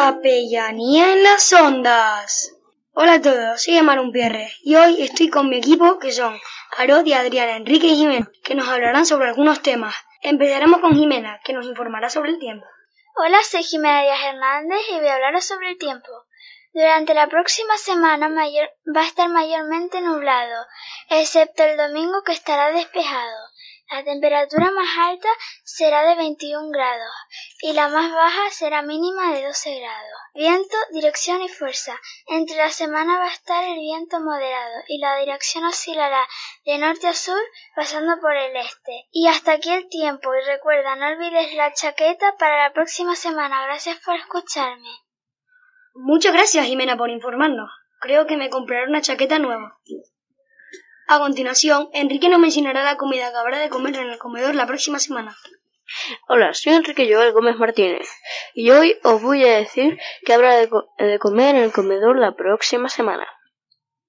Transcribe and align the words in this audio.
Capellanía 0.00 1.12
en 1.12 1.24
las 1.24 1.52
ondas. 1.52 2.54
Hola 2.92 3.14
a 3.14 3.20
todos, 3.20 3.60
soy 3.60 3.78
Amarun 3.78 4.12
Pierre 4.12 4.52
y 4.62 4.76
hoy 4.76 5.02
estoy 5.02 5.28
con 5.28 5.48
mi 5.48 5.56
equipo 5.58 5.98
que 5.98 6.12
son 6.12 6.38
Arodi, 6.76 7.14
Adriana, 7.14 7.56
Enrique 7.56 7.88
y 7.88 7.96
Jimena, 7.96 8.30
que 8.44 8.54
nos 8.54 8.68
hablarán 8.68 9.06
sobre 9.06 9.26
algunos 9.26 9.60
temas. 9.60 9.96
Empezaremos 10.22 10.80
con 10.80 10.94
Jimena, 10.94 11.40
que 11.42 11.52
nos 11.52 11.66
informará 11.66 12.10
sobre 12.10 12.30
el 12.30 12.38
tiempo. 12.38 12.64
Hola, 13.16 13.38
soy 13.42 13.64
Jimena 13.64 14.02
Díaz 14.02 14.20
Hernández 14.24 14.78
y 14.88 15.00
voy 15.00 15.08
a 15.08 15.14
hablaros 15.16 15.44
sobre 15.44 15.70
el 15.70 15.78
tiempo. 15.78 16.08
Durante 16.72 17.12
la 17.12 17.26
próxima 17.26 17.76
semana 17.76 18.28
mayor, 18.28 18.70
va 18.96 19.00
a 19.00 19.06
estar 19.06 19.28
mayormente 19.28 20.00
nublado, 20.00 20.64
excepto 21.10 21.64
el 21.64 21.76
domingo 21.76 22.22
que 22.24 22.32
estará 22.32 22.70
despejado. 22.70 23.36
La 23.90 24.04
temperatura 24.04 24.70
más 24.70 24.88
alta 24.96 25.28
será 25.64 26.04
de 26.04 26.14
21 26.14 26.68
grados 26.70 27.14
y 27.60 27.72
la 27.72 27.88
más 27.88 28.12
baja 28.12 28.50
será 28.50 28.82
mínima 28.82 29.32
de 29.32 29.44
12 29.46 29.80
grados. 29.80 30.18
Viento, 30.34 30.76
dirección 30.92 31.42
y 31.42 31.48
fuerza. 31.48 31.98
Entre 32.26 32.56
la 32.56 32.70
semana 32.70 33.18
va 33.18 33.26
a 33.26 33.32
estar 33.32 33.64
el 33.64 33.78
viento 33.78 34.20
moderado 34.20 34.82
y 34.86 34.98
la 35.00 35.16
dirección 35.16 35.64
oscilará 35.64 36.26
de 36.64 36.78
norte 36.78 37.08
a 37.08 37.14
sur 37.14 37.40
pasando 37.74 38.20
por 38.20 38.36
el 38.36 38.56
este. 38.56 39.06
Y 39.10 39.26
hasta 39.26 39.52
aquí 39.52 39.70
el 39.72 39.88
tiempo 39.88 40.30
y 40.34 40.46
recuerda 40.46 40.96
no 40.96 41.08
olvides 41.08 41.54
la 41.54 41.72
chaqueta 41.72 42.36
para 42.38 42.68
la 42.68 42.72
próxima 42.72 43.16
semana. 43.16 43.64
Gracias 43.64 43.98
por 44.04 44.14
escucharme. 44.14 44.90
Muchas 45.94 46.32
gracias 46.32 46.66
Jimena 46.66 46.96
por 46.96 47.10
informarnos. 47.10 47.70
Creo 48.00 48.26
que 48.26 48.36
me 48.36 48.50
compraré 48.50 48.86
una 48.86 49.02
chaqueta 49.02 49.40
nueva. 49.40 49.76
A 51.08 51.18
continuación, 51.18 51.88
Enrique 51.92 52.28
nos 52.28 52.38
mencionará 52.38 52.84
la 52.84 52.96
comida 52.96 53.32
que 53.32 53.38
habrá 53.38 53.58
de 53.58 53.70
comer 53.70 53.96
en 53.96 54.10
el 54.10 54.18
comedor 54.18 54.54
la 54.54 54.66
próxima 54.66 55.00
semana. 55.00 55.36
Hola, 56.28 56.52
soy 56.52 56.74
Enrique 56.74 57.10
Joel 57.10 57.32
Gómez 57.32 57.56
Martínez 57.56 58.10
y 58.52 58.70
hoy 58.70 58.98
os 59.04 59.22
voy 59.22 59.42
a 59.46 59.56
decir 59.56 59.98
que 60.26 60.34
habrá 60.34 60.56
de, 60.56 60.68
co 60.68 60.86
de, 60.98 61.18
comer 61.18 61.54
en 61.54 61.62
el 61.62 61.72
comedor 61.72 62.18
la 62.18 62.32
próxima 62.32 62.90
semana. 62.90 63.26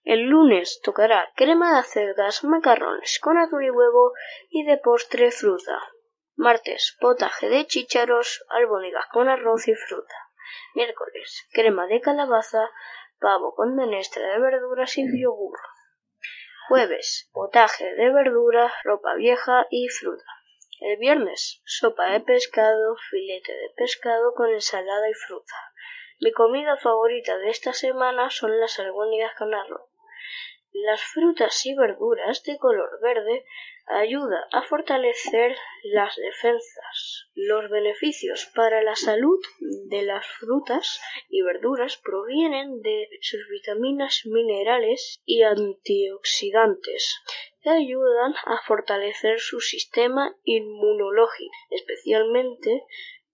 El 0.03 0.23
lunes 0.23 0.81
tocará 0.83 1.31
crema 1.35 1.71
de 1.71 1.79
acelgas, 1.79 2.43
macarrones 2.43 3.19
con 3.21 3.37
atún 3.37 3.63
y 3.63 3.69
huevo 3.69 4.11
y 4.49 4.65
de 4.65 4.77
postre 4.77 5.31
fruta. 5.31 5.79
Martes, 6.35 6.97
potaje 6.99 7.47
de 7.47 7.65
chícharos, 7.65 8.43
albóndigas 8.49 9.05
con 9.13 9.29
arroz 9.29 9.65
y 9.69 9.75
fruta. 9.75 10.15
Miércoles, 10.75 11.47
crema 11.53 11.87
de 11.87 12.01
calabaza, 12.01 12.69
pavo 13.21 13.55
con 13.55 13.75
menestra 13.75 14.27
de 14.33 14.39
verduras 14.39 14.97
y 14.97 15.05
yogur. 15.21 15.57
Jueves, 16.67 17.29
potaje 17.31 17.85
de 17.95 18.11
verduras, 18.11 18.73
ropa 18.83 19.15
vieja 19.15 19.65
y 19.69 19.87
fruta. 19.87 20.38
El 20.81 20.95
viernes, 20.95 21.61
sopa 21.65 22.13
de 22.13 22.21
pescado, 22.21 22.95
filete 23.09 23.51
de 23.51 23.69
pescado 23.75 24.33
con 24.33 24.49
ensalada 24.49 25.09
y 25.09 25.13
fruta. 25.13 25.55
Mi 26.21 26.31
comida 26.31 26.77
favorita 26.77 27.37
de 27.37 27.49
esta 27.49 27.73
semana 27.73 28.29
son 28.29 28.57
las 28.61 28.79
albóndigas 28.79 29.35
con 29.37 29.53
arroz. 29.53 29.89
Las 30.71 31.01
frutas 31.01 31.65
y 31.65 31.75
verduras 31.75 32.43
de 32.43 32.57
color 32.57 32.97
verde 33.01 33.43
ayuda 33.87 34.47
a 34.53 34.61
fortalecer 34.61 35.57
las 35.83 36.15
defensas. 36.15 37.27
Los 37.35 37.69
beneficios 37.69 38.49
para 38.55 38.81
la 38.81 38.95
salud 38.95 39.39
de 39.59 40.03
las 40.03 40.25
frutas 40.27 41.01
y 41.27 41.41
verduras 41.41 41.97
provienen 41.97 42.81
de 42.81 43.09
sus 43.19 43.41
vitaminas, 43.49 44.21
minerales 44.25 45.19
y 45.25 45.41
antioxidantes 45.41 47.21
que 47.61 47.69
ayudan 47.69 48.33
a 48.45 48.61
fortalecer 48.65 49.39
su 49.39 49.59
sistema 49.59 50.35
inmunológico, 50.43 51.51
especialmente 51.69 52.83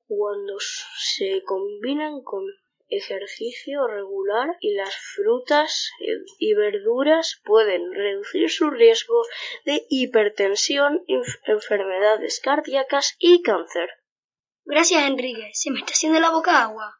cuando 0.07 0.57
se 0.59 1.43
combinan 1.43 2.21
con 2.23 2.43
ejercicio 2.87 3.87
regular 3.87 4.55
y 4.59 4.75
las 4.75 4.95
frutas 4.95 5.91
y 6.39 6.53
verduras 6.53 7.41
pueden 7.43 7.91
reducir 7.93 8.49
su 8.49 8.69
riesgo 8.69 9.23
de 9.65 9.85
hipertensión, 9.89 11.03
enfermedades 11.45 12.39
cardíacas 12.39 13.15
y 13.19 13.41
cáncer. 13.41 13.89
Gracias, 14.65 15.03
Enrique. 15.03 15.49
Se 15.53 15.71
me 15.71 15.79
está 15.79 15.93
haciendo 15.93 16.19
la 16.19 16.31
boca 16.31 16.63
agua. 16.63 16.99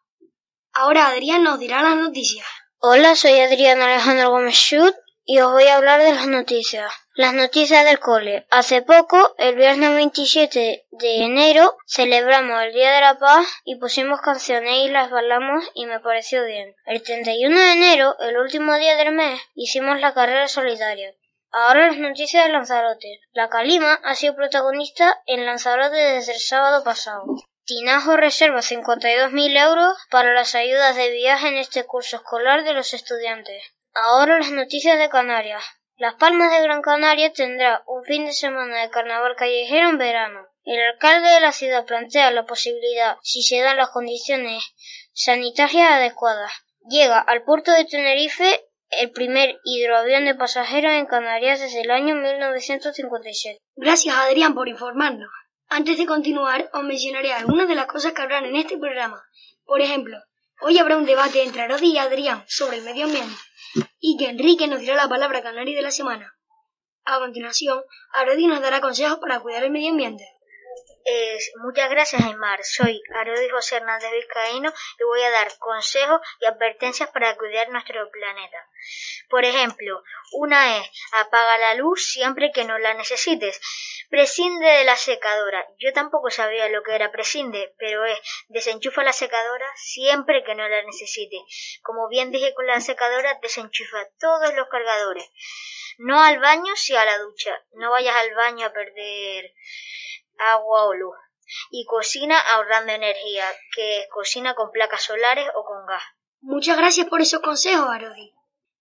Ahora 0.74 1.08
Adrián 1.08 1.44
nos 1.44 1.59
dirá 1.59 1.81
las 1.81 1.96
noticias. 1.96 2.46
Hola, 2.80 3.16
soy 3.16 3.40
Adrián 3.40 3.81
Alejandro 3.81 4.30
Gómez 4.30 4.56
Schut 4.56 4.96
y 5.24 5.40
os 5.40 5.52
voy 5.52 5.64
a 5.64 5.78
hablar 5.78 6.02
de 6.02 6.14
las 6.14 6.28
noticias. 6.28 6.91
Las 7.18 7.34
noticias 7.34 7.86
del 7.86 8.00
cole. 8.00 8.46
Hace 8.52 8.81
poco, 8.81 9.36
el 9.38 9.56
viernes 9.56 9.96
27 9.96 10.86
de 10.92 11.24
enero, 11.24 11.78
celebramos 11.88 12.62
el 12.62 12.74
Día 12.74 12.92
de 12.92 13.00
la 13.00 13.18
Paz 13.18 13.48
y 13.64 13.78
pusimos 13.78 14.20
canciones 14.20 14.80
y 14.84 14.90
las 14.90 15.09
bailamos 15.09 15.64
y 15.76 15.86
me 15.86 16.02
pareció 16.02 16.44
bien. 16.44 16.76
El 16.86 17.02
31 17.02 17.58
de 17.58 17.72
enero, 17.72 18.20
el 18.20 18.38
último 18.38 18.76
día 18.76 18.98
del 18.98 19.14
mes, 19.14 19.40
hicimos 19.53 20.02
la 20.02 20.14
carrera 20.14 20.50
solidaria. 20.50 21.14
Ahora 21.52 21.88
las 21.88 21.98
noticias 21.98 22.48
de 22.48 22.52
Lanzarote. 22.52 23.22
La 23.32 23.47
Calima 23.47 23.94
ha 24.03 24.14
sido 24.16 24.36
protagonista 24.36 25.22
en 25.26 25.46
Lanzarote 25.46 25.96
desde 25.96 26.34
el 26.34 26.40
sábado 26.42 26.84
pasado. 26.84 27.24
Tinajo 27.64 28.18
reserva 28.18 28.59
52.000 28.59 29.58
euros 29.64 29.97
para 30.12 30.34
las 30.34 30.53
ayudas 30.53 30.97
de 30.97 31.12
viaje 31.12 31.47
en 31.47 31.56
este 31.56 31.86
curso 31.86 32.18
escolar 32.18 32.66
de 32.66 32.74
los 32.74 32.94
estudiantes. 32.94 33.64
Ahora 33.94 34.38
las 34.38 34.52
noticias 34.52 35.00
de 35.00 35.08
Canarias. 35.08 35.64
Las 35.98 36.16
Palmas 36.16 36.52
de 36.52 36.62
Gran 36.62 36.82
Canaria 36.82 37.32
tendrá 37.32 37.82
un 37.88 38.04
fin 38.04 38.26
de 38.26 38.34
semana 38.34 38.82
de 38.82 38.90
carnaval 38.90 39.38
callejero 39.38 39.88
en 39.88 39.98
verano. 39.98 40.46
El 40.66 40.82
alcalde 40.82 41.30
de 41.30 41.40
la 41.40 41.54
ciudad 41.54 41.86
plantea 41.86 42.32
la 42.32 42.46
posibilidad, 42.46 43.16
si 43.24 43.42
se 43.42 43.62
dan 43.62 43.78
las 43.78 43.92
condiciones 43.92 44.62
sanitarias 45.14 45.90
adecuadas. 45.92 46.52
Llega 46.90 47.20
al 47.20 47.44
puerto 47.44 47.72
de 47.72 47.86
Tenerife 47.86 48.66
el 48.90 49.12
primer 49.12 49.58
hidroavión 49.64 50.26
de 50.26 50.36
pasajeros 50.36 50.92
en 50.92 51.06
Canarias 51.06 51.62
desde 51.62 51.84
el 51.84 51.92
año 51.92 52.16
1957. 52.16 53.62
Gracias 53.78 54.18
Adrián 54.18 54.54
por 54.54 54.68
informarnos. 54.68 55.30
Antes 55.70 55.98
de 55.98 56.06
continuar, 56.06 56.70
os 56.74 56.84
mencionaré 56.84 57.32
algunas 57.32 57.70
de 57.70 57.76
las 57.76 57.86
cosas 57.86 58.12
que 58.12 58.22
habrán 58.22 58.44
en 58.44 58.58
este 58.58 58.78
programa. 58.78 59.24
Por 59.64 59.80
ejemplo, 59.80 60.18
hoy 60.60 60.78
habrá 60.78 60.98
un 60.98 61.06
debate 61.06 61.42
entre 61.42 61.62
Arodi 61.62 61.94
y 61.94 62.00
Adrián 62.00 62.44
sobre 62.48 62.80
el 62.80 62.84
medio 62.84 63.06
ambiente 63.06 63.34
y 64.00 64.18
que 64.18 64.30
Enrique 64.30 64.68
nos 64.68 64.80
dirá 64.80 64.96
la 64.96 65.09
palabra 65.09 65.41
canaria 65.41 65.75
de 65.75 65.81
la 65.81 65.91
semana. 65.91 66.36
A 67.06 67.19
continuación, 67.19 67.84
Arodi 68.13 68.47
nos 68.47 68.62
dará 68.62 68.81
consejos 68.81 69.19
para 69.19 69.40
cuidar 69.40 69.63
el 69.63 69.72
medio 69.72 69.91
ambiente. 69.91 70.25
Eh, 71.08 71.38
muchas 71.58 71.88
gracias, 71.92 72.24
Aymar. 72.24 72.60
Soy 72.64 73.00
Arodi 73.14 73.48
José 73.50 73.76
Hernández 73.76 74.10
Vizcaíno 74.12 74.74
y 75.00 75.04
voy 75.04 75.22
a 75.22 75.30
dar 75.30 75.56
consejos 75.60 76.20
y 76.40 76.47
advertencias 76.47 77.12
para 77.12 77.38
cuidar 77.38 77.70
nuestro 77.70 78.09
planeta. 78.09 78.68
Por 79.29 79.46
ejemplo, 79.46 80.02
una 80.32 80.79
es 80.79 80.90
apaga 81.12 81.59
la 81.59 81.76
luz 81.76 82.08
siempre 82.12 82.52
que 82.52 82.66
no 82.66 82.79
la 82.79 82.96
necesites. 82.96 83.62
Prescinde 84.09 84.66
de 84.66 84.84
la 84.84 84.96
secadora. 84.96 85.68
Yo 85.78 85.94
tampoco 85.94 86.32
sabía 86.32 86.70
lo 86.70 86.82
que 86.82 86.96
era 86.96 87.12
prescinde, 87.12 87.76
pero 87.78 88.03
es 88.06 88.18
desenchufa 88.47 89.03
la 89.03 89.14
secadora 89.14 89.68
siempre 89.76 90.44
que 90.44 90.56
no 90.56 90.68
la 90.68 90.82
necesite. 90.82 91.38
Como 91.84 92.09
bien 92.09 92.32
dije 92.32 92.56
con 92.56 92.66
la 92.66 92.82
secadora, 92.82 93.38
desenchufa 93.44 94.09
todos 94.20 94.56
los 94.56 94.68
cargadores. 94.70 95.29
No 96.00 96.20
al 96.24 96.40
baño, 96.40 96.76
si 96.76 96.96
a 96.96 97.06
la 97.06 97.20
ducha. 97.20 97.64
No 97.74 97.91
vayas 97.91 98.16
al 98.16 98.34
baño 98.34 98.66
a 98.66 98.74
perder 98.74 99.53
agua 100.37 100.85
o 100.85 100.93
luz. 100.93 101.16
Y 101.70 101.85
cocina 101.85 102.40
ahorrando 102.40 102.91
energía, 102.91 103.46
que 103.76 103.99
es 103.99 104.08
cocina 104.09 104.55
con 104.55 104.72
placas 104.72 105.03
solares 105.03 105.47
o 105.55 105.64
con 105.64 105.85
gas. 105.85 106.03
Muchas 106.41 106.78
gracias 106.78 107.08
por 107.08 107.22
esos 107.22 107.41
consejos, 107.41 107.87
Arodi. 107.87 108.34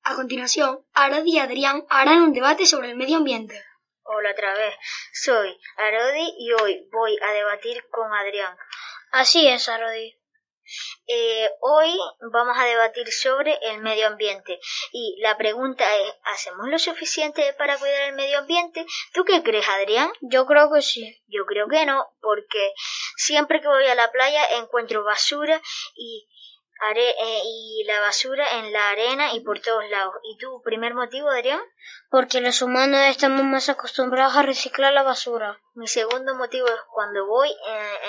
A 0.03 0.15
continuación, 0.15 0.87
Arodi 0.93 1.37
y 1.37 1.39
Adrián 1.39 1.87
harán 1.89 2.23
un 2.23 2.33
debate 2.33 2.67
sobre 2.67 2.91
el 2.91 2.97
medio 2.97 3.19
ambiente. 3.19 3.65
Hola 4.03 4.33
otra 4.33 4.53
vez, 4.55 4.75
soy 5.15 5.59
Arodi 5.77 6.35
y 6.39 6.53
hoy 6.53 6.89
voy 6.93 7.19
a 7.23 7.33
debatir 7.33 7.89
con 7.91 8.13
Adrián. 8.13 8.55
Así 9.13 9.49
es, 9.49 9.69
Arodi. 9.69 10.15
Eh, 11.07 11.51
hoy 11.61 11.95
vamos 12.33 12.57
a 12.59 12.65
debatir 12.65 13.07
sobre 13.13 13.59
el 13.63 13.81
medio 13.81 14.07
ambiente 14.07 14.59
y 14.93 15.17
la 15.21 15.37
pregunta 15.37 15.85
es, 15.97 16.13
¿hacemos 16.25 16.69
lo 16.69 16.79
suficiente 16.79 17.53
para 17.55 17.79
cuidar 17.79 18.09
el 18.09 18.15
medio 18.15 18.39
ambiente? 18.39 18.87
¿Tú 19.13 19.25
qué 19.25 19.43
crees, 19.43 19.69
Adrián? 19.69 20.11
Yo 20.21 20.47
creo 20.47 20.71
que 20.73 20.83
sí. 20.83 21.23
Yo 21.29 21.45
creo 21.47 21.69
que 21.69 21.85
no, 21.87 22.07
porque 22.21 22.73
siempre 23.17 23.61
que 23.61 23.69
voy 23.69 23.87
a 23.87 23.95
la 23.95 24.11
playa 24.11 24.43
encuentro 24.59 25.05
basura 25.05 25.61
y 25.95 26.27
eh, 26.97 27.41
y 27.45 27.85
la 27.87 28.01
basura 28.01 28.59
en 28.59 28.73
la 28.73 28.91
arena 28.91 29.33
y 29.35 29.41
por 29.41 29.61
todos 29.61 29.89
lados. 29.89 30.15
¿Y 30.25 30.37
tu 30.39 30.61
primer 30.63 30.95
motivo, 30.95 31.31
Adrián? 31.31 31.61
Porque 32.11 32.41
los 32.41 32.61
humanos 32.63 33.01
estamos 33.09 33.43
más 33.45 33.69
acostumbrados 33.69 34.37
a 34.37 34.43
reciclar 34.43 34.93
la 34.93 35.03
basura. 35.03 35.61
Mi 35.75 35.89
segundo 35.89 36.35
motivo 36.35 36.67
es 36.67 36.81
cuando 36.93 37.27
voy 37.27 37.49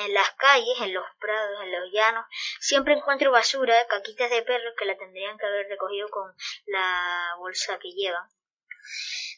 en, 0.03 0.13
las 0.13 0.29
calles, 0.31 0.81
en 0.81 0.94
los 0.94 1.06
prados, 1.19 1.62
en 1.63 1.71
los 1.71 1.91
llanos, 1.91 2.25
siempre 2.59 2.95
encuentro 2.95 3.31
basura, 3.31 3.73
caquitas 3.88 4.29
de 4.29 4.41
perros 4.41 4.73
que 4.77 4.85
la 4.85 4.97
tendrían 4.97 5.38
que 5.38 5.45
haber 5.45 5.67
recogido 5.67 6.09
con 6.09 6.33
la 6.65 7.35
bolsa 7.38 7.79
que 7.79 7.91
llevan. 7.91 8.27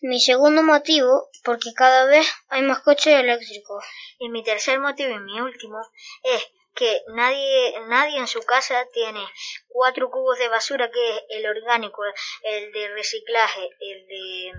Mi 0.01 0.19
segundo 0.19 0.63
motivo, 0.63 1.29
porque 1.43 1.73
cada 1.73 2.05
vez 2.05 2.27
hay 2.49 2.63
más 2.63 2.79
coches 2.79 3.19
eléctricos. 3.19 3.83
Y 4.19 4.29
mi 4.29 4.43
tercer 4.43 4.79
motivo 4.79 5.11
y 5.11 5.19
mi 5.19 5.39
último 5.41 5.79
es 6.23 6.43
que 6.77 7.01
nadie, 7.07 7.73
nadie 7.87 8.19
en 8.19 8.27
su 8.27 8.39
casa 8.41 8.85
tiene 8.93 9.25
cuatro 9.67 10.09
cubos 10.09 10.37
de 10.37 10.47
basura 10.47 10.89
que 10.91 11.09
es 11.09 11.23
el 11.29 11.45
orgánico, 11.47 12.03
el 12.43 12.71
de 12.71 12.87
reciclaje, 12.89 13.69
el 13.79 14.07
de 14.07 14.53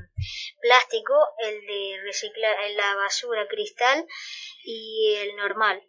plástico, 0.60 1.14
el 1.38 1.60
de 1.66 2.00
reciclar 2.02 2.56
la 2.72 2.94
basura 2.96 3.46
cristal 3.48 4.06
y 4.64 5.14
el 5.20 5.36
normal. 5.36 5.82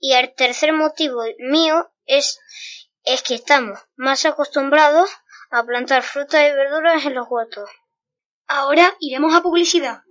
Y 0.00 0.14
el 0.14 0.34
tercer 0.34 0.72
motivo 0.72 1.22
mío 1.38 1.90
es, 2.06 2.40
es 3.04 3.22
que 3.22 3.34
estamos 3.34 3.78
más 3.96 4.24
acostumbrados 4.26 5.10
a 5.50 5.64
plantar 5.64 6.02
frutas 6.02 6.40
y 6.40 6.54
verduras 6.54 7.04
en 7.04 7.14
los 7.14 7.26
huertos. 7.28 7.70
Ahora 8.46 8.96
iremos 8.98 9.34
a 9.34 9.42
publicidad. 9.42 10.02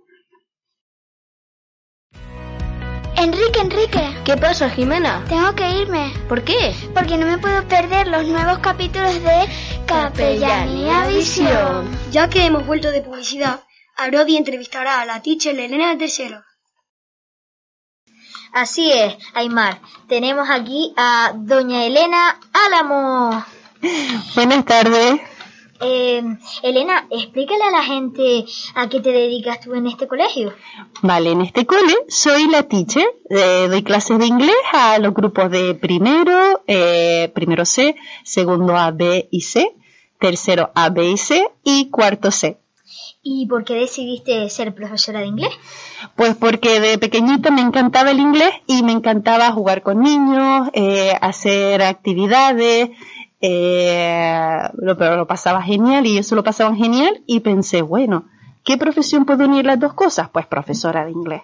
Enrique, 3.20 3.60
Enrique. 3.60 4.14
¿Qué 4.24 4.36
pasa, 4.36 4.70
Jimena? 4.70 5.24
Tengo 5.28 5.52
que 5.56 5.68
irme. 5.68 6.12
¿Por 6.28 6.44
qué? 6.44 6.72
Porque 6.94 7.16
no 7.16 7.26
me 7.26 7.38
puedo 7.38 7.66
perder 7.66 8.06
los 8.06 8.24
nuevos 8.28 8.60
capítulos 8.60 9.12
de 9.14 9.48
Capellanía 9.86 11.04
Visión. 11.08 11.90
Ya 12.12 12.30
que 12.30 12.46
hemos 12.46 12.64
vuelto 12.64 12.92
de 12.92 13.02
publicidad, 13.02 13.64
Arodi 13.96 14.36
entrevistará 14.36 15.00
a 15.00 15.04
la 15.04 15.20
teacher 15.20 15.58
Elena 15.58 15.90
de 15.90 15.96
tercero. 15.96 16.44
Así 18.52 18.92
es, 18.92 19.16
Aymar. 19.34 19.80
Tenemos 20.08 20.48
aquí 20.48 20.94
a 20.96 21.32
doña 21.34 21.84
Elena 21.86 22.38
Álamo. 22.52 23.44
Buenas 24.36 24.64
tardes. 24.64 25.20
Eh, 25.80 26.22
Elena, 26.62 27.06
explícale 27.10 27.62
a 27.62 27.70
la 27.70 27.82
gente 27.82 28.44
a 28.74 28.88
qué 28.88 29.00
te 29.00 29.12
dedicas 29.12 29.60
tú 29.60 29.74
en 29.74 29.86
este 29.86 30.08
colegio. 30.08 30.52
Vale, 31.02 31.30
en 31.30 31.42
este 31.42 31.66
cole 31.66 31.94
soy 32.08 32.48
la 32.48 32.64
teacher, 32.64 33.06
eh, 33.30 33.66
doy 33.68 33.82
clases 33.82 34.18
de 34.18 34.26
inglés 34.26 34.56
a 34.72 34.98
los 34.98 35.14
grupos 35.14 35.50
de 35.50 35.74
primero, 35.74 36.62
eh, 36.66 37.30
primero 37.34 37.64
C, 37.64 37.94
segundo 38.24 38.76
A, 38.76 38.90
B 38.90 39.28
y 39.30 39.42
C, 39.42 39.76
tercero 40.18 40.70
A, 40.74 40.90
B 40.90 41.10
y 41.10 41.16
C 41.16 41.48
y 41.62 41.90
cuarto 41.90 42.30
C. 42.30 42.58
¿Y 43.22 43.46
por 43.46 43.64
qué 43.64 43.74
decidiste 43.74 44.48
ser 44.48 44.74
profesora 44.74 45.20
de 45.20 45.26
inglés? 45.26 45.50
Pues 46.16 46.34
porque 46.36 46.80
de 46.80 46.98
pequeñito 46.98 47.52
me 47.52 47.60
encantaba 47.60 48.10
el 48.10 48.20
inglés 48.20 48.50
y 48.66 48.82
me 48.82 48.92
encantaba 48.92 49.52
jugar 49.52 49.82
con 49.82 50.00
niños, 50.00 50.70
eh, 50.72 51.12
hacer 51.20 51.82
actividades, 51.82 52.90
eh, 53.40 54.60
lo, 54.74 54.96
pero 54.96 55.16
lo 55.16 55.26
pasaba 55.26 55.62
genial 55.62 56.06
y 56.06 56.18
eso 56.18 56.34
lo 56.34 56.44
pasaban 56.44 56.76
genial 56.76 57.22
y 57.26 57.40
pensé, 57.40 57.82
bueno, 57.82 58.24
¿qué 58.64 58.76
profesión 58.76 59.24
puede 59.24 59.44
unir 59.44 59.66
las 59.66 59.78
dos 59.78 59.94
cosas? 59.94 60.28
Pues 60.30 60.46
profesora 60.46 61.04
de 61.04 61.12
inglés. 61.12 61.42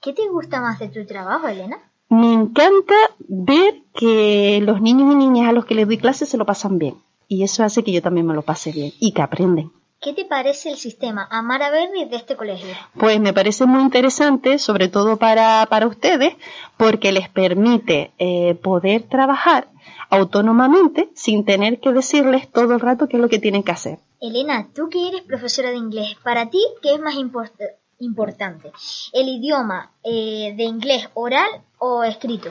¿Qué 0.00 0.12
te 0.12 0.28
gusta 0.28 0.60
más 0.60 0.78
de 0.78 0.88
tu 0.88 1.04
trabajo, 1.06 1.46
Elena? 1.48 1.78
Me 2.08 2.32
encanta 2.32 2.94
ver 3.28 3.82
que 3.94 4.60
los 4.62 4.80
niños 4.80 5.12
y 5.12 5.16
niñas 5.16 5.48
a 5.48 5.52
los 5.52 5.64
que 5.64 5.74
les 5.74 5.86
doy 5.86 5.98
clases 5.98 6.28
se 6.28 6.38
lo 6.38 6.46
pasan 6.46 6.78
bien. 6.78 6.96
Y 7.28 7.44
eso 7.44 7.62
hace 7.62 7.84
que 7.84 7.92
yo 7.92 8.02
también 8.02 8.26
me 8.26 8.34
lo 8.34 8.42
pase 8.42 8.72
bien 8.72 8.92
y 8.98 9.12
que 9.12 9.22
aprenden. 9.22 9.70
¿Qué 10.00 10.14
te 10.14 10.24
parece 10.24 10.70
el 10.70 10.76
sistema 10.78 11.28
Amara 11.30 11.70
Verde 11.70 12.06
de 12.06 12.16
este 12.16 12.34
colegio? 12.34 12.74
Pues 12.98 13.20
me 13.20 13.34
parece 13.34 13.66
muy 13.66 13.82
interesante, 13.82 14.58
sobre 14.58 14.88
todo 14.88 15.18
para, 15.18 15.66
para 15.66 15.86
ustedes, 15.86 16.34
porque 16.78 17.12
les 17.12 17.28
permite 17.28 18.10
eh, 18.18 18.54
poder 18.54 19.02
trabajar 19.02 19.68
autónomamente 20.10 21.10
sin 21.14 21.44
tener 21.44 21.80
que 21.80 21.92
decirles 21.92 22.50
todo 22.50 22.74
el 22.74 22.80
rato 22.80 23.08
qué 23.08 23.16
es 23.16 23.22
lo 23.22 23.28
que 23.28 23.38
tienen 23.38 23.62
que 23.62 23.72
hacer. 23.72 23.98
Elena, 24.20 24.68
tú 24.74 24.88
que 24.90 25.08
eres 25.08 25.22
profesora 25.22 25.70
de 25.70 25.76
inglés, 25.76 26.16
para 26.22 26.50
ti, 26.50 26.62
¿qué 26.82 26.94
es 26.94 27.00
más 27.00 27.14
importante? 27.14 28.72
¿El 29.12 29.28
idioma 29.28 29.92
eh, 30.04 30.54
de 30.56 30.64
inglés 30.64 31.08
oral 31.14 31.48
o 31.78 32.04
escrito? 32.04 32.50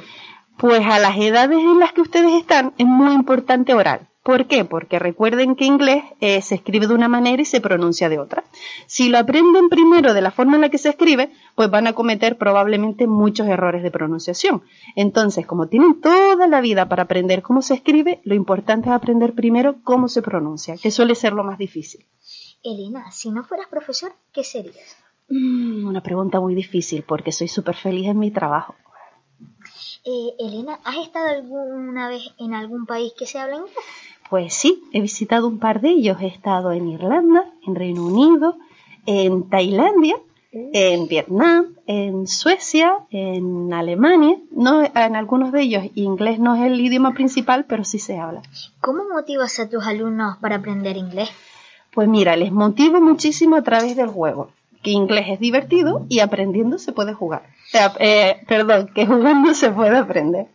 Pues 0.58 0.86
a 0.86 1.00
las 1.00 1.18
edades 1.18 1.60
en 1.60 1.80
las 1.80 1.94
que 1.94 2.02
ustedes 2.02 2.34
están 2.34 2.74
es 2.78 2.86
muy 2.86 3.14
importante 3.14 3.74
oral. 3.74 4.09
¿Por 4.30 4.46
qué? 4.46 4.64
Porque 4.64 5.00
recuerden 5.00 5.56
que 5.56 5.66
inglés 5.66 6.04
eh, 6.22 6.44
se 6.44 6.54
escribe 6.54 6.86
de 6.86 6.94
una 6.94 7.08
manera 7.08 7.42
y 7.42 7.46
se 7.46 7.62
pronuncia 7.62 8.10
de 8.10 8.20
otra. 8.20 8.44
Si 8.86 9.10
lo 9.10 9.18
aprenden 9.18 9.70
primero 9.70 10.14
de 10.14 10.22
la 10.22 10.30
forma 10.30 10.54
en 10.54 10.62
la 10.62 10.70
que 10.70 10.78
se 10.78 10.90
escribe, 10.90 11.32
pues 11.56 11.72
van 11.72 11.88
a 11.88 11.94
cometer 11.94 12.38
probablemente 12.38 13.08
muchos 13.08 13.48
errores 13.48 13.82
de 13.82 13.90
pronunciación. 13.90 14.62
Entonces, 14.96 15.48
como 15.48 15.68
tienen 15.68 16.00
toda 16.00 16.48
la 16.48 16.62
vida 16.62 16.88
para 16.88 17.02
aprender 17.02 17.42
cómo 17.42 17.64
se 17.64 17.74
escribe, 17.74 18.22
lo 18.24 18.36
importante 18.36 18.90
es 18.90 18.94
aprender 18.94 19.34
primero 19.34 19.78
cómo 19.84 20.08
se 20.08 20.22
pronuncia, 20.22 20.78
que 20.78 20.92
suele 20.92 21.16
ser 21.16 21.34
lo 21.34 21.44
más 21.44 21.58
difícil. 21.58 22.06
Elena, 22.64 23.10
si 23.10 23.32
no 23.32 23.44
fueras 23.44 23.68
profesor, 23.68 24.14
¿qué 24.32 24.44
serías? 24.44 24.96
Mm, 25.30 25.88
una 25.88 26.04
pregunta 26.04 26.40
muy 26.40 26.54
difícil 26.54 27.02
porque 27.02 27.32
soy 27.32 27.48
súper 27.48 27.74
feliz 27.74 28.06
en 28.06 28.20
mi 28.20 28.30
trabajo. 28.30 28.76
Eh, 30.06 30.36
Elena, 30.40 30.80
¿has 30.84 30.98
estado 30.98 31.28
alguna 31.30 32.10
vez 32.10 32.22
en 32.38 32.54
algún 32.54 32.86
país 32.86 33.12
que 33.18 33.26
se 33.26 33.40
habla 33.40 33.58
inglés? 33.58 33.76
Pues 34.30 34.54
sí, 34.54 34.84
he 34.94 35.02
visitado 35.02 35.48
un 35.48 35.60
par 35.60 35.82
de 35.82 35.90
ellos. 35.90 36.18
He 36.22 36.28
estado 36.28 36.72
en 36.72 36.88
Irlanda, 36.88 37.46
en 37.66 37.76
Reino 37.76 38.06
Unido, 38.06 38.58
en 39.06 39.50
Tailandia, 39.50 40.18
en 40.52 41.08
Vietnam, 41.08 41.76
en 41.88 42.28
Suecia, 42.28 42.94
en 43.10 43.74
Alemania. 43.74 44.38
No, 44.52 44.84
en 44.84 45.16
algunos 45.16 45.52
de 45.52 45.62
ellos 45.62 45.84
inglés 45.96 46.40
no 46.40 46.56
es 46.56 46.62
el 46.62 46.80
idioma 46.80 47.14
principal, 47.14 47.66
pero 47.66 47.84
sí 47.84 48.00
se 48.00 48.18
habla. 48.20 48.42
¿Cómo 48.82 49.04
motivas 49.12 49.60
a 49.60 49.70
tus 49.70 49.86
alumnos 49.86 50.38
para 50.38 50.58
aprender 50.58 50.98
inglés? 50.98 51.30
Pues 51.92 52.08
mira, 52.08 52.36
les 52.36 52.52
motivo 52.52 53.02
muchísimo 53.02 53.56
a 53.56 53.64
través 53.64 53.96
del 53.96 54.08
juego. 54.10 54.52
Que 54.84 54.92
inglés 54.92 55.26
es 55.28 55.40
divertido 55.40 56.06
y 56.08 56.20
aprendiendo 56.20 56.78
se 56.78 56.94
puede 56.94 57.14
jugar. 57.14 57.44
Eh, 58.00 58.42
perdón, 58.48 58.92
que 58.94 59.06
jugando 59.06 59.54
se 59.54 59.72
puede 59.72 59.98
aprender. 59.98 60.48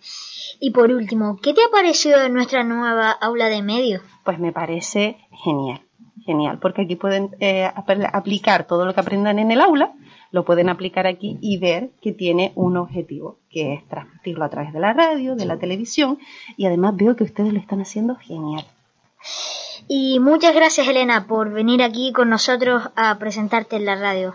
Y 0.60 0.70
por 0.70 0.90
último, 0.90 1.38
¿qué 1.42 1.52
te 1.54 1.62
ha 1.62 1.70
parecido 1.70 2.28
nuestra 2.28 2.64
nueva 2.64 3.10
aula 3.10 3.48
de 3.48 3.62
medios? 3.62 4.02
Pues 4.24 4.38
me 4.38 4.52
parece 4.52 5.18
genial, 5.42 5.80
genial, 6.24 6.58
porque 6.60 6.82
aquí 6.82 6.96
pueden 6.96 7.36
eh, 7.40 7.70
aplicar 8.12 8.66
todo 8.66 8.84
lo 8.84 8.94
que 8.94 9.00
aprendan 9.00 9.38
en 9.38 9.50
el 9.50 9.60
aula, 9.60 9.92
lo 10.30 10.44
pueden 10.44 10.68
aplicar 10.68 11.06
aquí 11.06 11.38
y 11.40 11.58
ver 11.58 11.90
que 12.02 12.12
tiene 12.12 12.52
un 12.54 12.76
objetivo, 12.76 13.38
que 13.50 13.74
es 13.74 13.88
transmitirlo 13.88 14.44
a 14.44 14.50
través 14.50 14.72
de 14.72 14.80
la 14.80 14.92
radio, 14.92 15.36
de 15.36 15.46
la 15.46 15.58
televisión, 15.58 16.18
y 16.56 16.66
además 16.66 16.96
veo 16.96 17.14
que 17.14 17.24
ustedes 17.24 17.52
lo 17.52 17.60
están 17.60 17.80
haciendo 17.80 18.16
genial. 18.16 18.64
Y 19.86 20.18
muchas 20.18 20.54
gracias, 20.54 20.88
Elena, 20.88 21.26
por 21.26 21.52
venir 21.52 21.82
aquí 21.82 22.12
con 22.12 22.30
nosotros 22.30 22.90
a 22.96 23.18
presentarte 23.18 23.76
en 23.76 23.84
la 23.84 23.96
radio. 23.96 24.34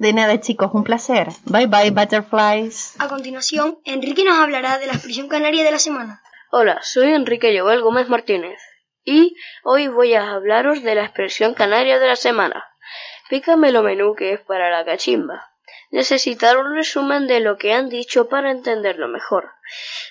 De 0.00 0.14
nada, 0.14 0.40
chicos, 0.40 0.70
un 0.72 0.82
placer. 0.82 1.28
Bye 1.44 1.66
bye, 1.66 1.90
butterflies. 1.90 2.94
A 2.98 3.08
continuación, 3.08 3.80
Enrique 3.84 4.24
nos 4.24 4.38
hablará 4.38 4.78
de 4.78 4.86
la 4.86 4.94
expresión 4.94 5.28
canaria 5.28 5.62
de 5.62 5.70
la 5.70 5.78
semana. 5.78 6.22
Hola, 6.50 6.78
soy 6.82 7.12
Enrique 7.12 7.54
Joel 7.60 7.82
Gómez 7.82 8.08
Martínez 8.08 8.58
y 9.04 9.36
hoy 9.62 9.88
voy 9.88 10.14
a 10.14 10.30
hablaros 10.30 10.82
de 10.82 10.94
la 10.94 11.04
expresión 11.04 11.52
canaria 11.52 11.98
de 11.98 12.06
la 12.06 12.16
semana. 12.16 12.64
Pícame 13.28 13.72
lo 13.72 13.82
menú 13.82 14.14
que 14.14 14.32
es 14.32 14.40
para 14.40 14.70
la 14.70 14.86
cachimba. 14.86 15.50
Necesitar 15.90 16.56
un 16.56 16.74
resumen 16.74 17.26
de 17.26 17.40
lo 17.40 17.58
que 17.58 17.74
han 17.74 17.90
dicho 17.90 18.26
para 18.30 18.50
entenderlo 18.52 19.06
mejor. 19.06 19.50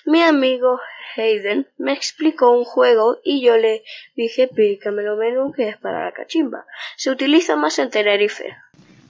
Mi 0.04 0.22
amigo 0.22 0.78
Hayden 1.16 1.66
me 1.78 1.94
explicó 1.94 2.52
un 2.52 2.64
juego 2.64 3.18
y 3.24 3.44
yo 3.44 3.56
le 3.56 3.82
dije 4.14 4.46
pícame 4.46 5.02
lo 5.02 5.16
menú 5.16 5.50
que 5.52 5.68
es 5.68 5.76
para 5.78 6.04
la 6.04 6.12
cachimba. 6.12 6.64
Se 6.96 7.10
utiliza 7.10 7.56
más 7.56 7.80
en 7.80 7.90
Tenerife. 7.90 8.56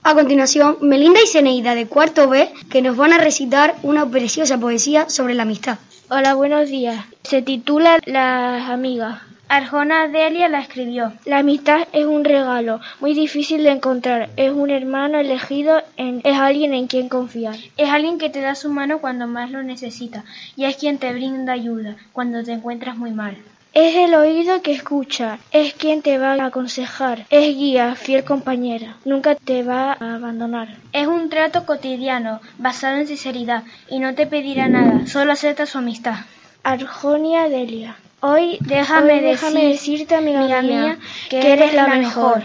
A 0.03 0.15
continuación, 0.15 0.77
Melinda 0.81 1.19
y 1.23 1.27
Zeneida 1.27 1.75
de 1.75 1.85
cuarto 1.85 2.27
B 2.27 2.51
que 2.71 2.81
nos 2.81 2.97
van 2.97 3.13
a 3.13 3.19
recitar 3.19 3.75
una 3.83 4.03
preciosa 4.09 4.57
poesía 4.57 5.07
sobre 5.11 5.35
la 5.35 5.43
amistad. 5.43 5.77
Hola, 6.09 6.33
buenos 6.33 6.69
días. 6.69 7.05
Se 7.21 7.43
titula 7.43 7.99
Las 8.05 8.67
amigas. 8.67 9.21
Arjona 9.47 10.07
Delia 10.07 10.49
la 10.49 10.59
escribió. 10.59 11.13
La 11.25 11.37
amistad 11.37 11.87
es 11.93 12.05
un 12.05 12.23
regalo 12.23 12.79
muy 12.99 13.13
difícil 13.13 13.63
de 13.63 13.69
encontrar. 13.69 14.31
Es 14.37 14.51
un 14.51 14.71
hermano 14.71 15.19
elegido, 15.19 15.83
es 15.97 16.35
alguien 16.35 16.73
en 16.73 16.87
quien 16.87 17.07
confiar. 17.07 17.57
Es 17.77 17.89
alguien 17.91 18.17
que 18.17 18.31
te 18.31 18.41
da 18.41 18.55
su 18.55 18.71
mano 18.71 19.01
cuando 19.01 19.27
más 19.27 19.51
lo 19.51 19.61
necesita 19.61 20.23
y 20.55 20.65
es 20.65 20.77
quien 20.77 20.97
te 20.97 21.13
brinda 21.13 21.53
ayuda 21.53 21.95
cuando 22.11 22.43
te 22.43 22.53
encuentras 22.53 22.97
muy 22.97 23.11
mal. 23.11 23.37
Es 23.73 23.95
el 23.95 24.13
oído 24.15 24.61
que 24.61 24.73
escucha, 24.73 25.39
es 25.51 25.73
quien 25.73 26.01
te 26.01 26.17
va 26.17 26.33
a 26.33 26.45
aconsejar, 26.47 27.25
es 27.29 27.55
guía, 27.55 27.95
fiel 27.95 28.25
compañera, 28.25 28.97
nunca 29.05 29.35
te 29.35 29.63
va 29.63 29.93
a 29.93 30.15
abandonar. 30.15 30.75
Es 30.91 31.07
un 31.07 31.29
trato 31.29 31.65
cotidiano, 31.65 32.41
basado 32.57 32.97
en 32.97 33.07
sinceridad, 33.07 33.63
y 33.87 33.99
no 33.99 34.13
te 34.13 34.27
pedirá 34.27 34.67
nada, 34.67 35.07
solo 35.07 35.31
acepta 35.31 35.65
su 35.65 35.77
amistad. 35.77 36.15
Arjonia 36.63 37.47
Delia. 37.47 37.95
Hoy 38.19 38.57
déjame, 38.59 39.21
decirte, 39.21 40.15
amiga, 40.15 40.61
mía, 40.61 40.99
que, 41.29 41.53
eres 41.53 41.73
la 41.73 41.87
mejor. 41.87 42.43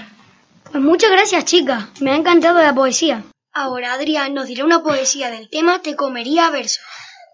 Pues 0.70 0.82
muchas 0.82 1.10
gracias, 1.10 1.44
chica. 1.44 1.88
Me 1.98 2.12
ha 2.12 2.16
encantado 2.16 2.62
la 2.62 2.72
poesía. 2.72 3.24
Ahora 3.52 3.94
Adrián 3.94 4.32
nos 4.32 4.46
dirá 4.46 4.64
una 4.64 4.80
poesía 4.80 5.30
del 5.32 5.50
tema 5.50 5.80
Te 5.82 5.96
comería 5.96 6.50
verso. 6.50 6.80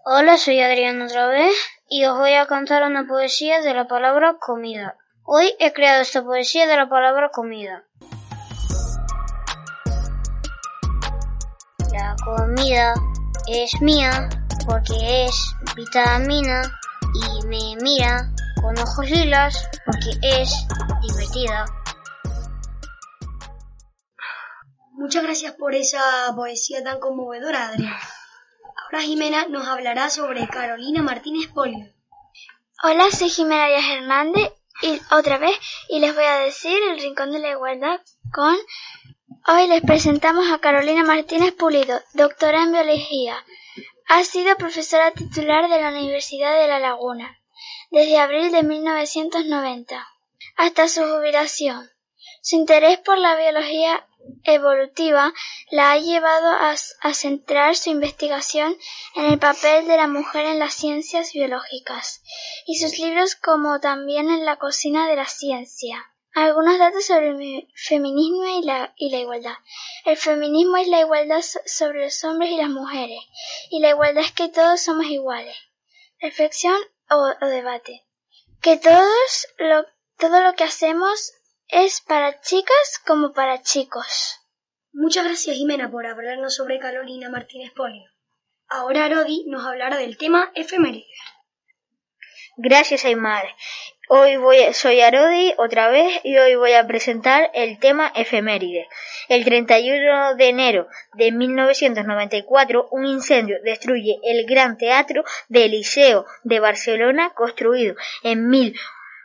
Hola, 0.03 0.39
soy 0.39 0.61
Adrián 0.61 0.99
otra 0.99 1.27
vez 1.27 1.53
y 1.93 2.05
os 2.05 2.17
voy 2.17 2.33
a 2.33 2.47
contar 2.47 2.81
una 2.81 3.05
poesía 3.05 3.61
de 3.61 3.71
la 3.71 3.87
palabra 3.87 4.37
comida. 4.39 4.97
Hoy 5.25 5.53
he 5.59 5.73
creado 5.73 6.01
esta 6.01 6.23
poesía 6.23 6.65
de 6.65 6.75
la 6.75 6.89
palabra 6.89 7.29
comida. 7.29 7.83
La 11.91 12.15
comida 12.25 12.95
es 13.47 13.79
mía 13.79 14.27
porque 14.65 15.25
es 15.25 15.55
vitamina 15.75 16.63
y 17.13 17.45
me 17.45 17.75
mira 17.83 18.33
con 18.59 18.75
ojos 18.79 19.07
lilas 19.11 19.69
porque 19.85 20.17
es 20.23 20.65
divertida. 21.03 21.65
Muchas 24.93 25.21
gracias 25.21 25.53
por 25.53 25.75
esa 25.75 26.01
poesía 26.35 26.83
tan 26.83 26.99
conmovedora, 26.99 27.67
Adrián. 27.67 27.93
Jimena 29.01 29.45
nos 29.47 29.67
hablará 29.67 30.09
sobre 30.09 30.47
Carolina 30.47 31.01
Martínez 31.01 31.47
Polio. 31.47 31.87
Hola, 32.83 33.09
soy 33.11 33.29
Jimena 33.29 33.67
Díaz 33.67 33.85
Hernández 33.89 34.51
y 34.81 34.99
otra 35.11 35.37
vez 35.37 35.55
y 35.89 35.99
les 35.99 36.13
voy 36.13 36.25
a 36.25 36.39
decir 36.39 36.77
el 36.89 36.99
Rincón 36.99 37.31
de 37.31 37.39
la 37.39 37.51
Igualdad 37.51 37.99
con 38.31 38.55
Hoy 39.45 39.67
les 39.67 39.81
presentamos 39.81 40.49
a 40.51 40.59
Carolina 40.59 41.03
Martínez 41.03 41.51
Pulido, 41.51 41.99
doctora 42.13 42.63
en 42.63 42.71
biología, 42.71 43.43
ha 44.07 44.23
sido 44.23 44.55
profesora 44.55 45.11
titular 45.11 45.69
de 45.69 45.81
la 45.81 45.89
Universidad 45.89 46.57
de 46.57 46.67
La 46.67 46.79
Laguna 46.79 47.39
desde 47.91 48.19
abril 48.19 48.51
de 48.51 48.63
1990 48.63 50.07
hasta 50.55 50.87
su 50.87 51.01
jubilación. 51.01 51.89
Su 52.41 52.55
interés 52.55 52.99
por 52.99 53.17
la 53.17 53.35
biología 53.35 54.07
evolutiva 54.43 55.33
la 55.71 55.91
ha 55.91 55.97
llevado 55.97 56.49
a, 56.49 57.13
centrar 57.13 57.75
su 57.75 57.89
investigación 57.89 58.75
en 59.15 59.25
el 59.25 59.39
papel 59.39 59.87
de 59.87 59.97
la 59.97 60.07
mujer 60.07 60.45
en 60.45 60.59
las 60.59 60.73
ciencias 60.73 61.33
biológicas 61.33 62.21
y 62.65 62.79
sus 62.79 62.97
libros 62.99 63.35
como 63.35 63.79
también 63.79 64.29
en 64.29 64.45
la 64.45 64.57
cocina 64.57 65.07
de 65.07 65.15
la 65.15 65.27
ciencia. 65.27 66.03
Algunos 66.35 66.79
datos 66.79 67.05
sobre 67.05 67.29
el 67.29 67.67
feminismo 67.75 68.43
y 68.45 68.63
la, 68.63 68.93
igualdad. 68.97 69.55
El 70.03 70.17
feminismo 70.17 70.77
es 70.77 70.87
la 70.87 71.01
igualdad 71.01 71.43
sobre 71.65 72.05
los 72.05 72.23
hombres 72.23 72.51
y 72.51 72.57
las 72.57 72.69
mujeres, 72.69 73.19
y 73.69 73.79
la 73.81 73.91
igualdad 73.91 74.23
es 74.23 74.31
que 74.31 74.49
todos 74.49 74.81
somos 74.81 75.05
iguales. 75.05 75.55
Reflexión 76.19 76.75
o, 77.09 77.45
debate. 77.45 78.03
Que 78.61 78.77
todos 78.77 79.47
lo, 79.59 79.85
todo 80.17 80.41
lo 80.41 80.53
que 80.55 80.63
hacemos 80.63 81.33
es 81.67 82.01
para 82.01 82.41
chicas 82.41 83.01
como 83.05 83.33
para 83.33 83.61
chicos. 83.61 84.39
Muchas 84.91 85.25
gracias 85.25 85.55
Jimena 85.55 85.89
por 85.89 86.05
hablarnos 86.05 86.55
sobre 86.55 86.79
Carolina 86.79 87.29
Martínez 87.29 87.71
Polio. 87.75 88.09
Ahora 88.67 89.09
Rodi 89.09 89.45
nos 89.47 89.65
hablará 89.65 89.97
del 89.97 90.17
tema 90.17 90.51
efemérides. 90.55 91.19
Gracias 92.57 93.05
Aymar. 93.05 93.47
Hoy 94.09 94.35
voy, 94.35 94.57
soy 94.73 94.99
Arodi 95.01 95.53
otra 95.57 95.87
vez 95.87 96.19
y 96.23 96.37
hoy 96.37 96.55
voy 96.55 96.73
a 96.73 96.85
presentar 96.85 97.49
el 97.53 97.79
tema 97.79 98.11
efeméride. 98.13 98.87
El 99.29 99.45
31 99.45 100.35
de 100.35 100.49
enero 100.49 100.87
de 101.13 101.31
1994, 101.31 102.89
un 102.91 103.05
incendio 103.05 103.57
destruye 103.63 104.19
el 104.23 104.45
Gran 104.45 104.77
Teatro 104.77 105.23
del 105.47 105.71
Liceo 105.71 106.25
de 106.43 106.59
Barcelona, 106.59 107.31
construido 107.33 107.95
en 108.21 108.49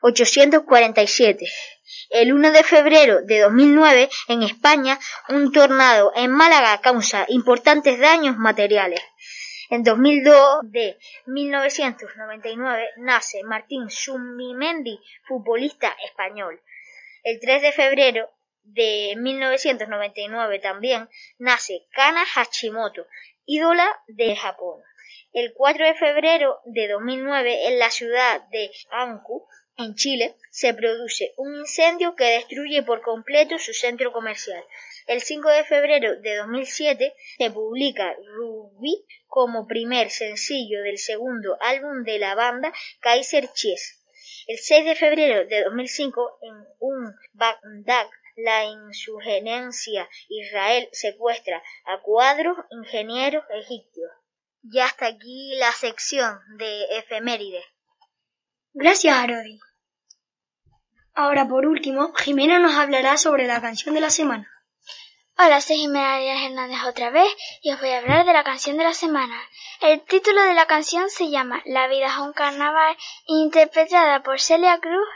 1847. 0.03 1.47
El 2.11 2.33
1 2.33 2.53
de 2.53 2.63
febrero 2.63 3.23
de 3.23 3.41
2009, 3.41 4.09
en 4.29 4.43
España, 4.43 4.99
un 5.29 5.53
tornado 5.53 6.13
en 6.17 6.31
Málaga 6.31 6.81
causa 6.81 7.27
importantes 7.29 7.99
daños 7.99 8.37
materiales. 8.37 9.01
En 9.71 9.83
2002, 9.83 10.61
de 10.71 10.97
1999, 11.27 12.89
nace 12.97 13.43
Martín 13.45 13.91
Sumimendi, 13.91 14.99
futbolista 15.27 15.95
español. 16.07 16.63
El 17.23 17.39
3 17.41 17.61
de 17.61 17.73
febrero 17.73 18.31
de 18.63 19.15
1999 19.19 20.59
también 20.61 21.09
nace 21.39 21.87
Kana 21.93 22.25
Hashimoto, 22.25 23.07
ídola 23.45 24.01
de 24.07 24.35
Japón. 24.37 24.83
El 25.33 25.53
4 25.55 25.87
de 25.87 25.95
febrero 25.95 26.61
de 26.65 26.89
2009 26.89 27.69
en 27.69 27.79
la 27.79 27.91
ciudad 27.91 28.49
de 28.49 28.71
Anku, 28.91 29.47
en 29.79 29.95
Chile, 29.95 30.35
se 30.51 30.75
produce 30.75 31.35
un 31.37 31.55
incendio 31.55 32.17
que 32.17 32.25
destruye 32.25 32.83
por 32.83 33.01
completo 33.01 33.59
su 33.59 33.73
centro 33.73 34.13
comercial. 34.13 34.63
El 35.07 35.23
5 35.23 35.49
de 35.51 35.65
febrero 35.65 36.21
de 36.21 36.37
2007 36.37 37.15
se 37.39 37.51
publica 37.53 38.15
Ruby 38.35 39.07
como 39.29 39.69
primer 39.69 40.11
sencillo 40.11 40.83
del 40.83 40.99
segundo 40.99 41.57
álbum 41.61 42.03
de 42.03 42.19
la 42.19 42.35
banda 42.35 42.73
Kaiser 43.01 43.53
Chiefs. 43.53 44.05
El 44.49 44.59
6 44.59 44.85
de 44.85 44.97
febrero 44.97 45.47
de 45.47 45.63
2005 45.63 46.39
en 46.43 46.55
un 46.81 47.15
Bagdad 47.33 48.09
la 48.37 48.65
insurgencia 48.65 50.09
Israel 50.29 50.89
secuestra 50.93 51.63
a 51.87 52.01
cuatro 52.03 52.55
ingenieros 52.71 53.45
egipcios. 53.51 54.11
Ya 54.63 54.87
hasta 54.87 55.07
aquí 55.07 55.55
la 55.57 55.73
sección 55.73 56.39
de 56.57 56.99
efemérides. 56.99 57.65
Gracias, 58.75 59.17
Arodi. 59.17 59.59
Ahora, 61.21 61.49
por 61.49 61.67
último, 61.67 62.13
Jimena 62.15 62.61
nos 62.61 62.77
hablará 62.77 63.17
sobre 63.17 63.49
la 63.49 63.61
canción 63.61 63.93
de 63.93 64.01
la 64.01 64.09
semana. 64.09 64.49
Hola, 65.37 65.61
soy 65.61 65.79
Jimena 65.79 66.21
Hernández 66.21 66.79
otra 66.87 67.11
vez 67.11 67.27
y 67.61 67.73
os 67.73 67.81
voy 67.81 67.91
a 67.91 67.99
hablar 67.99 68.25
de 68.25 68.33
la 68.33 68.45
canción 68.45 68.79
de 68.79 68.85
la 68.85 68.95
semana. 68.95 69.37
El 69.81 70.01
título 70.03 70.41
de 70.45 70.55
la 70.55 70.67
canción 70.67 71.11
se 71.11 71.29
llama 71.29 71.61
La 71.67 71.89
vida 71.89 72.07
es 72.07 72.19
un 72.19 72.33
carnaval, 72.33 72.97
interpretada 73.27 74.23
por 74.23 74.39
Celia 74.39 74.79
Cruz. 74.79 75.09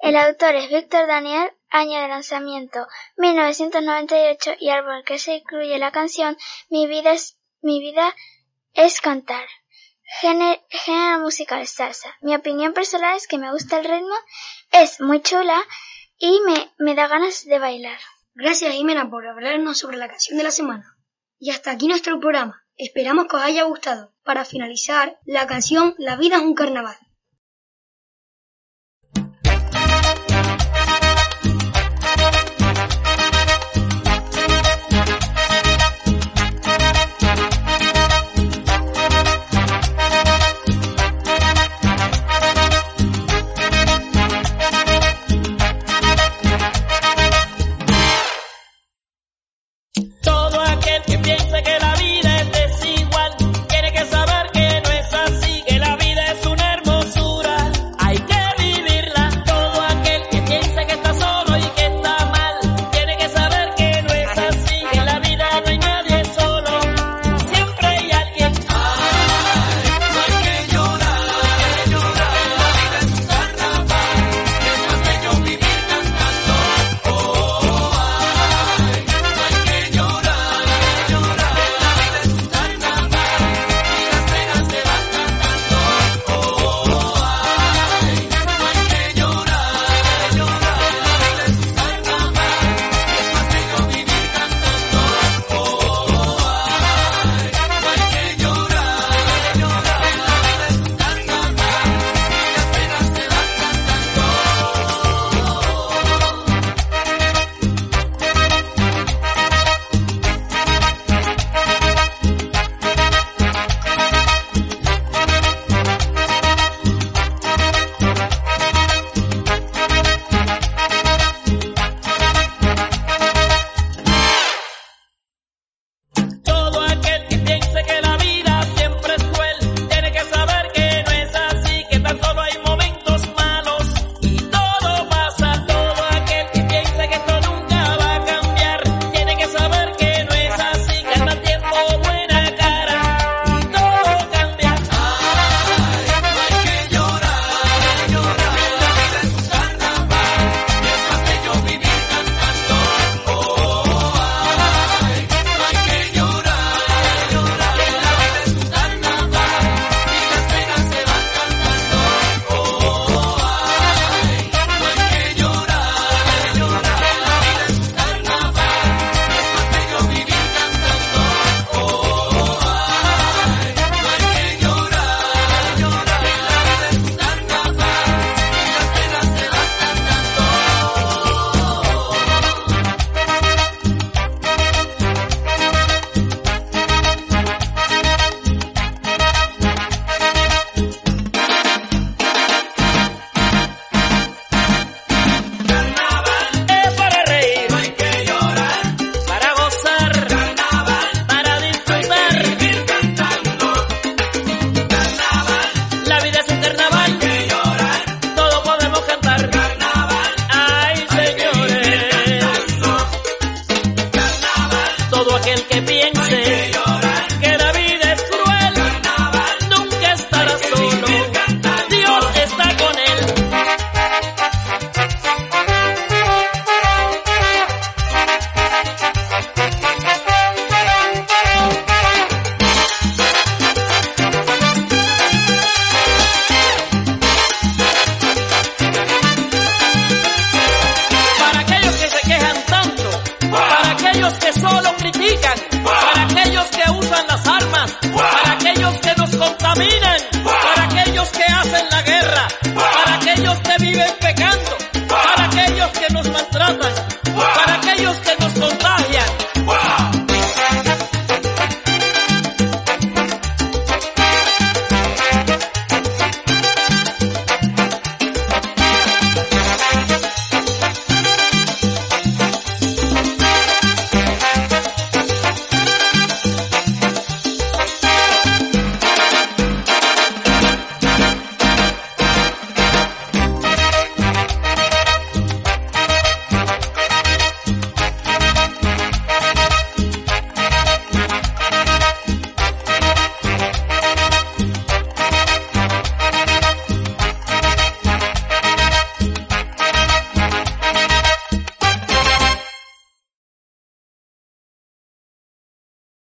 El 0.00 0.16
autor 0.16 0.54
es 0.54 0.70
Víctor 0.70 1.06
Daniel, 1.06 1.52
año 1.68 2.00
de 2.00 2.08
lanzamiento 2.08 2.86
1998 3.18 4.52
y 4.60 4.70
árbol 4.70 5.04
que 5.04 5.18
se 5.18 5.34
incluye 5.34 5.78
la 5.78 5.92
canción 5.92 6.38
Mi 6.70 6.86
vida 6.86 7.12
es, 7.12 7.36
mi 7.60 7.80
vida 7.80 8.16
es 8.72 9.02
cantar. 9.02 9.44
Género, 10.18 11.20
musical 11.20 11.66
salsa. 11.66 12.16
Mi 12.20 12.34
opinión 12.34 12.72
personal 12.72 13.16
es 13.16 13.28
que 13.28 13.38
me 13.38 13.52
gusta 13.52 13.78
el 13.78 13.84
ritmo, 13.84 14.14
es 14.72 15.00
muy 15.00 15.22
chula 15.22 15.62
y 16.18 16.40
me, 16.46 16.72
me 16.78 16.94
da 16.94 17.06
ganas 17.06 17.44
de 17.44 17.58
bailar. 17.58 17.98
Gracias 18.34 18.72
Jimena 18.72 19.08
por 19.08 19.26
hablarnos 19.26 19.78
sobre 19.78 19.98
la 19.98 20.08
canción 20.08 20.36
de 20.36 20.44
la 20.44 20.50
semana. 20.50 20.96
Y 21.38 21.50
hasta 21.50 21.70
aquí 21.70 21.86
nuestro 21.86 22.18
programa. 22.18 22.64
Esperamos 22.76 23.26
que 23.26 23.36
os 23.36 23.42
haya 23.42 23.62
gustado. 23.64 24.12
Para 24.24 24.44
finalizar, 24.44 25.18
la 25.24 25.46
canción 25.46 25.94
La 25.98 26.16
vida 26.16 26.36
es 26.36 26.42
un 26.42 26.54
carnaval. 26.54 26.96